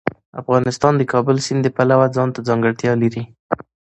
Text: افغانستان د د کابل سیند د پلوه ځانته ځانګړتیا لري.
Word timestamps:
افغانستان 0.41 0.93
د 0.97 0.99
د 1.07 1.09
کابل 1.11 1.35
سیند 1.45 1.61
د 1.63 1.67
پلوه 1.75 2.07
ځانته 2.15 2.39
ځانګړتیا 2.47 2.91
لري. 3.01 3.23